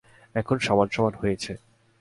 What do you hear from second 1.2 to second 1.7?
হয়েছে।